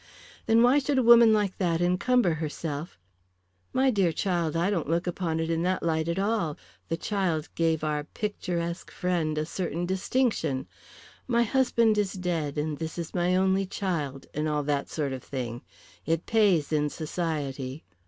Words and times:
"Then 0.47 0.63
why 0.63 0.79
should 0.79 0.97
a 0.97 1.03
woman 1.03 1.31
like 1.31 1.59
that 1.59 1.79
encumber 1.79 2.33
herself" 2.33 2.97
"My 3.71 3.91
dear 3.91 4.11
child, 4.11 4.57
I 4.57 4.71
don't 4.71 4.89
look 4.89 5.05
upon 5.05 5.39
it 5.39 5.51
in 5.51 5.61
that 5.61 5.83
light 5.83 6.07
at 6.07 6.17
all. 6.17 6.57
The 6.87 6.97
child 6.97 7.49
gave 7.53 7.83
our 7.83 8.05
picturesque 8.05 8.89
friend 8.89 9.37
a 9.37 9.45
certain 9.45 9.85
distinction 9.85 10.67
'My 11.27 11.43
husband 11.43 11.99
is 11.99 12.13
dead, 12.13 12.57
and 12.57 12.79
this 12.79 12.97
is 12.97 13.13
my 13.13 13.35
only 13.35 13.67
child,' 13.67 14.25
and 14.33 14.49
all 14.49 14.63
that 14.63 14.89
sort 14.89 15.13
of 15.13 15.21
thing. 15.23 15.61
It 16.07 16.25
pays 16.25 16.71
in 16.73 16.89
society." 16.89 17.83